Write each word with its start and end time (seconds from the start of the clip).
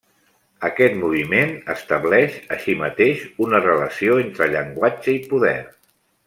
Aquest 0.69 0.95
moviment 1.01 1.51
estableix, 1.73 2.39
així 2.57 2.75
mateix, 2.79 3.23
una 3.49 3.61
relació 3.67 4.17
entre 4.25 4.49
llenguatge 4.55 5.15
i 5.19 5.23
poder. 5.35 5.55